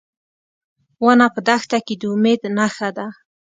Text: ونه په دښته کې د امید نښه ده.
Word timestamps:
ونه 1.05 1.27
په 1.33 1.39
دښته 1.47 1.77
کې 1.85 1.95
د 2.01 2.03
امید 2.13 2.41
نښه 2.57 2.89
ده. 2.97 3.07